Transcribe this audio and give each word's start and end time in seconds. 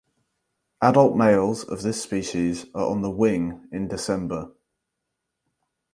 Adult 0.81 1.15
males 1.15 1.63
of 1.63 1.83
this 1.83 2.01
species 2.01 2.65
are 2.73 2.87
on 2.89 3.03
the 3.03 3.11
wing 3.11 3.67
in 3.71 3.87
December. 3.87 4.51